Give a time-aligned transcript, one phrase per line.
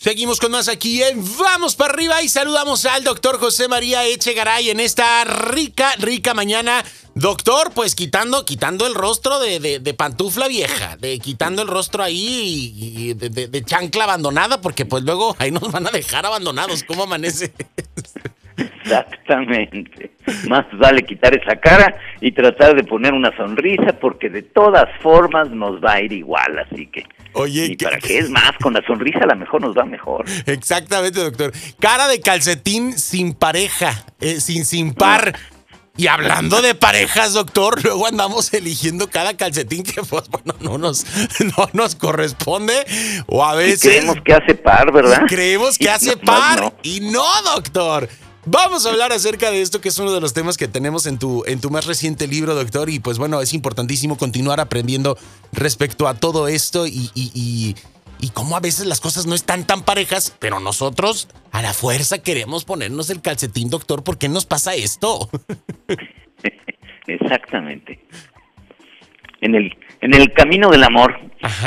[0.00, 4.70] Seguimos con más aquí en Vamos para arriba y saludamos al doctor José María Echegaray
[4.70, 6.82] en esta rica, rica mañana.
[7.14, 13.12] Doctor, pues quitando, quitando el rostro de, pantufla vieja, de quitando el rostro ahí y,
[13.12, 16.82] de, de, chancla abandonada, porque pues luego ahí nos van a dejar abandonados.
[16.82, 17.52] ¿Cómo amanece?
[18.56, 20.09] Exactamente.
[20.48, 25.50] Más vale quitar esa cara y tratar de poner una sonrisa porque de todas formas
[25.50, 27.04] nos va a ir igual, así que...
[27.32, 30.24] Oye, y para que es más, con la sonrisa a lo mejor nos va mejor.
[30.46, 31.52] Exactamente, doctor.
[31.78, 35.34] Cara de calcetín sin pareja, eh, sin sin par.
[35.96, 41.04] Y hablando de parejas, doctor, luego andamos eligiendo cada calcetín que pues, bueno, no nos,
[41.58, 42.86] no nos corresponde.
[43.26, 43.82] O a veces.
[43.82, 45.24] creemos que hace par, ¿verdad?
[45.28, 46.72] Creemos que hace par.
[46.82, 48.08] Y no, doctor.
[48.46, 51.18] Vamos a hablar acerca de esto, que es uno de los temas que tenemos en
[51.18, 52.88] tu, en tu más reciente libro, doctor.
[52.88, 55.18] Y pues bueno, es importantísimo continuar aprendiendo
[55.52, 57.74] respecto a todo esto y, y,
[58.18, 62.22] y, cómo a veces las cosas no están tan parejas, pero nosotros a la fuerza
[62.22, 64.02] queremos ponernos el calcetín, doctor.
[64.02, 65.28] ¿Por qué nos pasa esto?
[67.06, 68.00] Exactamente.
[69.42, 71.18] En el, en el camino del amor,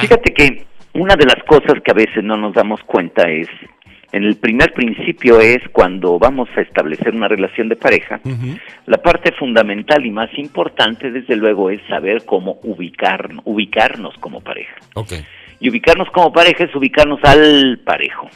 [0.00, 3.48] fíjate que una de las cosas que a veces no nos damos cuenta es
[4.12, 8.20] en el primer principio es cuando vamos a establecer una relación de pareja,
[8.86, 14.76] la parte fundamental y más importante, desde luego, es saber cómo ubicar, ubicarnos como pareja.
[15.60, 18.28] Y ubicarnos como pareja es ubicarnos al parejo.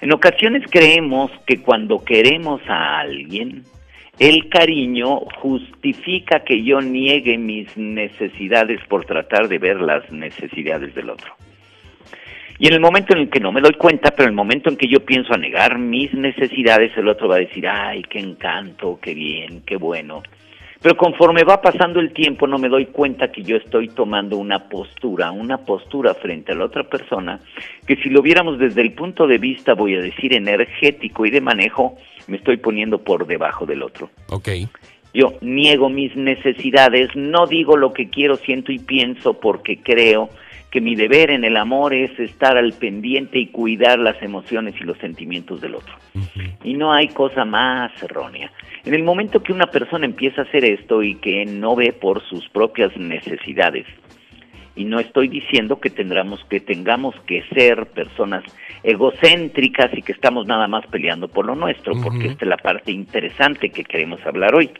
[0.00, 3.64] En ocasiones creemos que cuando queremos a alguien,
[4.18, 11.10] el cariño justifica que yo niegue mis necesidades por tratar de ver las necesidades del
[11.10, 11.32] otro.
[12.60, 14.68] Y en el momento en el que no me doy cuenta, pero en el momento
[14.68, 18.18] en que yo pienso a negar mis necesidades, el otro va a decir, ay, qué
[18.18, 20.22] encanto, qué bien, qué bueno.
[20.80, 24.68] Pero conforme va pasando el tiempo no me doy cuenta que yo estoy tomando una
[24.68, 27.40] postura, una postura frente a la otra persona,
[27.86, 31.40] que si lo viéramos desde el punto de vista, voy a decir, energético y de
[31.40, 34.10] manejo, me estoy poniendo por debajo del otro.
[34.30, 34.48] Ok.
[35.14, 40.28] Yo niego mis necesidades, no digo lo que quiero, siento y pienso porque creo
[40.70, 44.84] que mi deber en el amor es estar al pendiente y cuidar las emociones y
[44.84, 45.94] los sentimientos del otro.
[46.62, 48.52] Y no hay cosa más errónea.
[48.84, 52.22] En el momento que una persona empieza a hacer esto y que no ve por
[52.28, 53.86] sus propias necesidades,
[54.78, 58.44] y no estoy diciendo que tendremos que tengamos que ser personas
[58.84, 62.92] egocéntricas y que estamos nada más peleando por lo nuestro, porque esta es la parte
[62.92, 64.70] interesante que queremos hablar hoy.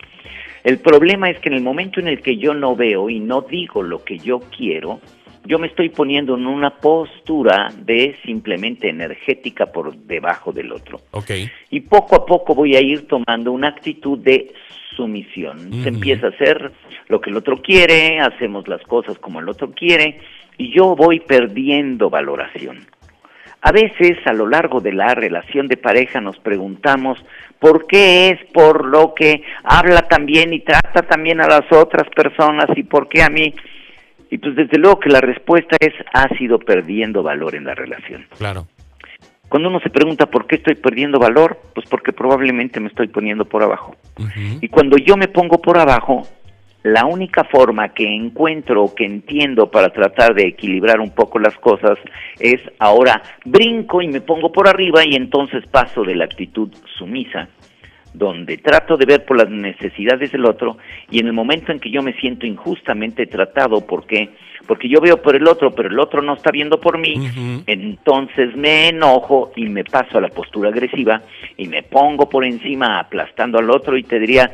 [0.63, 3.41] El problema es que en el momento en el que yo no veo y no
[3.41, 5.01] digo lo que yo quiero,
[5.49, 11.01] yo me estoy poniendo en una postura de simplemente energética por debajo del otro.
[11.11, 11.51] Okay.
[11.71, 14.53] Y poco a poco voy a ir tomando una actitud de
[14.95, 15.83] sumisión.
[15.83, 16.71] Se empieza a hacer
[17.09, 20.21] lo que el otro quiere, hacemos las cosas como el otro quiere,
[20.59, 22.87] y yo voy perdiendo valoración.
[23.63, 27.19] A veces a lo largo de la relación de pareja nos preguntamos
[27.59, 32.67] por qué es por lo que habla también y trata también a las otras personas
[32.77, 33.55] y por qué a mí
[34.31, 38.27] y pues desde luego que la respuesta es ha sido perdiendo valor en la relación.
[38.37, 38.67] Claro.
[39.49, 43.47] Cuando uno se pregunta por qué estoy perdiendo valor, pues porque probablemente me estoy poniendo
[43.47, 43.97] por abajo.
[44.61, 46.29] Y cuando yo me pongo por abajo,
[46.83, 51.55] la única forma que encuentro o que entiendo para tratar de equilibrar un poco las
[51.57, 51.99] cosas
[52.39, 57.49] es ahora brinco y me pongo por arriba y entonces paso de la actitud sumisa
[58.15, 60.79] donde trato de ver por las necesidades del otro
[61.11, 64.31] y en el momento en que yo me siento injustamente tratado, ¿por qué?
[64.67, 67.15] Porque yo veo por el otro, pero el otro no está viendo por mí,
[67.67, 71.23] entonces me enojo y me paso a la postura agresiva
[71.57, 74.51] y me pongo por encima aplastando al otro y te diría,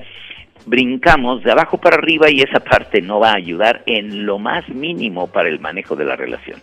[0.66, 4.68] brincamos de abajo para arriba y esa parte no va a ayudar en lo más
[4.68, 6.60] mínimo para el manejo de la relación.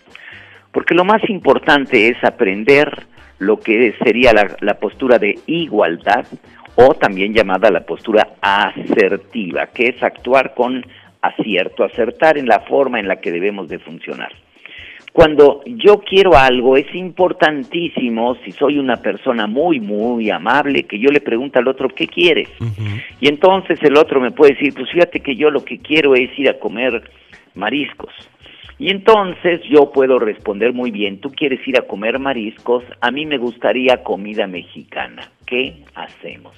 [0.72, 3.06] Porque lo más importante es aprender
[3.38, 6.24] lo que sería la, la postura de igualdad
[6.76, 10.84] o también llamada la postura asertiva, que es actuar con
[11.20, 14.32] acierto, acertar en la forma en la que debemos de funcionar.
[15.12, 21.10] Cuando yo quiero algo, es importantísimo, si soy una persona muy, muy amable, que yo
[21.10, 22.48] le pregunte al otro, ¿qué quieres?
[23.20, 26.30] Y entonces el otro me puede decir, pues fíjate que yo lo que quiero es
[26.38, 27.10] ir a comer
[27.54, 28.12] mariscos.
[28.78, 33.26] Y entonces yo puedo responder muy bien, tú quieres ir a comer mariscos, a mí
[33.26, 35.30] me gustaría comida mexicana.
[35.46, 36.56] ¿Qué hacemos?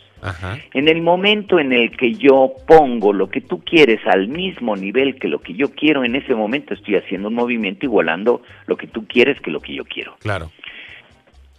[0.73, 5.17] En el momento en el que yo pongo lo que tú quieres al mismo nivel
[5.17, 8.87] que lo que yo quiero, en ese momento estoy haciendo un movimiento igualando lo que
[8.87, 10.17] tú quieres que lo que yo quiero.
[10.21, 10.51] Claro.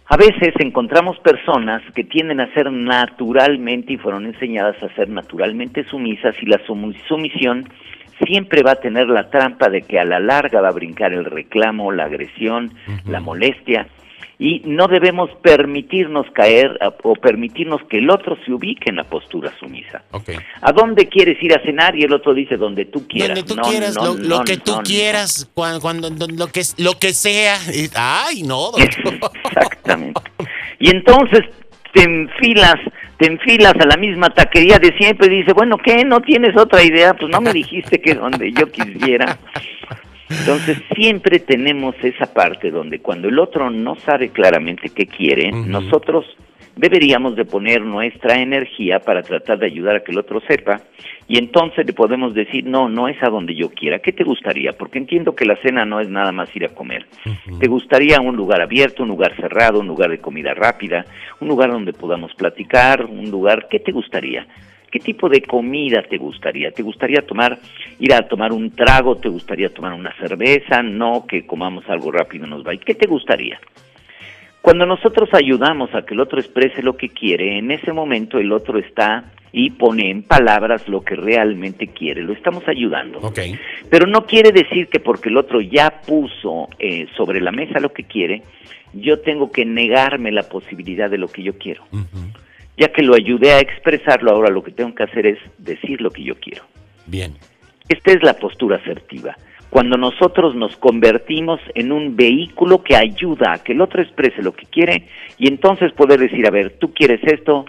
[0.08, 5.84] A veces encontramos personas que tienden a ser naturalmente y fueron enseñadas a ser naturalmente
[5.84, 6.60] sumisas y la
[7.08, 7.68] sumisión
[8.24, 11.24] siempre va a tener la trampa de que a la larga va a brincar el
[11.24, 12.72] reclamo, la agresión,
[13.06, 13.88] la molestia,
[14.38, 19.50] y no debemos permitirnos caer o permitirnos que el otro se ubique en la postura
[19.58, 20.02] sumisa.
[20.60, 21.96] ¿A dónde quieres ir a cenar?
[21.96, 23.38] Y el otro dice donde tú quieras.
[23.38, 27.56] Donde tú quieras, lo, que tú quieras, cuando, lo que lo que sea.
[27.94, 28.72] Ay, no.
[28.76, 30.20] Exactamente.
[30.80, 31.40] Y entonces
[31.94, 32.76] te enfilas,
[33.18, 36.04] te enfilas a la misma taquería de siempre y dice, bueno, ¿qué?
[36.04, 37.14] ¿No tienes otra idea?
[37.14, 39.38] Pues no me dijiste que donde yo quisiera.
[40.28, 46.26] Entonces siempre tenemos esa parte donde cuando el otro no sabe claramente qué quiere, nosotros
[46.76, 50.82] deberíamos de poner nuestra energía para tratar de ayudar a que el otro sepa
[51.26, 54.72] y entonces le podemos decir, no, no es a donde yo quiera, ¿qué te gustaría?
[54.72, 57.06] Porque entiendo que la cena no es nada más ir a comer.
[57.58, 61.04] ¿Te gustaría un lugar abierto, un lugar cerrado, un lugar de comida rápida,
[61.40, 64.46] un lugar donde podamos platicar, un lugar, ¿qué te gustaría?
[64.90, 66.70] ¿Qué tipo de comida te gustaría?
[66.70, 67.58] ¿Te gustaría tomar,
[67.98, 69.16] ir a tomar un trago?
[69.16, 70.82] ¿Te gustaría tomar una cerveza?
[70.82, 72.72] No, que comamos algo rápido nos va.
[72.74, 73.58] ¿Y qué te gustaría?
[74.66, 78.50] Cuando nosotros ayudamos a que el otro exprese lo que quiere, en ese momento el
[78.50, 82.20] otro está y pone en palabras lo que realmente quiere.
[82.24, 83.20] Lo estamos ayudando.
[83.20, 83.56] Okay.
[83.88, 87.92] Pero no quiere decir que porque el otro ya puso eh, sobre la mesa lo
[87.92, 88.42] que quiere,
[88.92, 91.84] yo tengo que negarme la posibilidad de lo que yo quiero
[92.76, 96.10] ya que lo ayudé a expresarlo, ahora lo que tengo que hacer es decir lo
[96.10, 96.64] que yo quiero.
[97.06, 97.34] Bien.
[97.88, 99.36] Esta es la postura asertiva.
[99.76, 104.52] Cuando nosotros nos convertimos en un vehículo que ayuda a que el otro exprese lo
[104.52, 105.06] que quiere
[105.36, 107.66] y entonces poder decir, a ver, tú quieres esto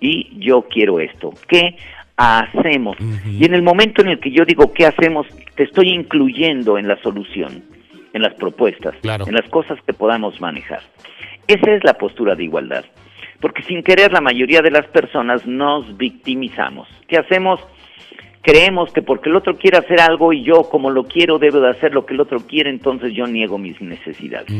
[0.00, 1.34] y yo quiero esto.
[1.46, 1.76] ¿Qué
[2.16, 2.96] hacemos?
[3.26, 6.88] Y en el momento en el que yo digo qué hacemos, te estoy incluyendo en
[6.88, 7.62] la solución,
[8.14, 10.80] en las propuestas, en las cosas que podamos manejar.
[11.46, 12.86] Esa es la postura de igualdad
[13.40, 16.88] porque sin querer la mayoría de las personas nos victimizamos.
[17.06, 17.60] ¿Qué hacemos?
[18.44, 21.70] Creemos que porque el otro quiere hacer algo y yo como lo quiero debo de
[21.70, 24.52] hacer lo que el otro quiere, entonces yo niego mis necesidades.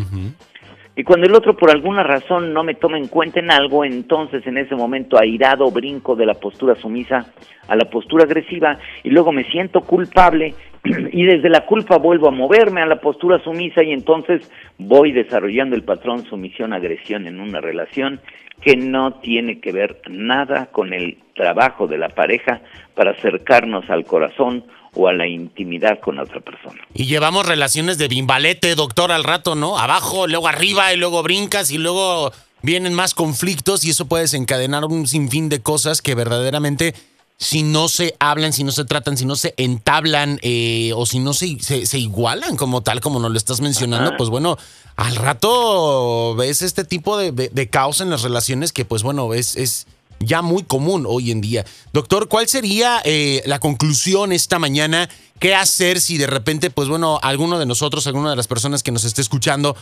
[0.97, 4.47] Y cuando el otro por alguna razón no me toma en cuenta en algo, entonces
[4.47, 7.27] en ese momento airado brinco de la postura sumisa
[7.69, 10.55] a la postura agresiva y luego me siento culpable
[10.85, 15.77] y desde la culpa vuelvo a moverme a la postura sumisa y entonces voy desarrollando
[15.77, 18.21] el patrón sumisión-agresión en una relación
[18.61, 22.61] que no tiene que ver nada con el trabajo de la pareja
[22.95, 24.65] para acercarnos al corazón
[24.95, 26.81] o a la intimidad con otra persona.
[26.95, 29.79] Y llevamos relaciones de bimbalete, doctor, al rato, ¿no?
[29.79, 32.31] Abajo, luego arriba y luego brincas y luego
[32.63, 36.95] vienen más conflictos y eso puede desencadenar un sinfín de cosas que verdaderamente
[37.39, 41.19] si no se hablan, si no se tratan, si no se entablan eh, o si
[41.19, 44.57] no se, se, igualan como tal, como nos lo estás mencionando, pues bueno,
[44.97, 49.87] al rato ves este tipo de, caos en las relaciones que pues bueno, es, es
[50.21, 51.65] ya muy común hoy en día.
[51.93, 55.09] Doctor, ¿cuál sería eh, la conclusión esta mañana?
[55.41, 58.93] ¿Qué hacer si de repente, pues bueno, alguno de nosotros, alguna de las personas que
[58.93, 59.77] nos esté escuchando,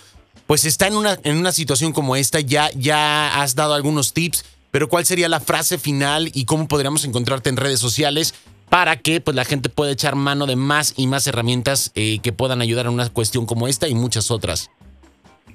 [0.46, 4.44] pues está en una, en una situación como esta, ya, ya has dado algunos tips,
[4.72, 8.34] pero ¿cuál sería la frase final y cómo podríamos encontrarte en redes sociales
[8.70, 12.32] para que pues, la gente pueda echar mano de más y más herramientas eh, que
[12.32, 14.70] puedan ayudar en una cuestión como esta y muchas otras?